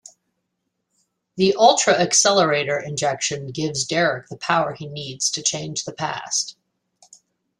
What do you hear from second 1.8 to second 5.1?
accelerator" injection gives Derrick the power he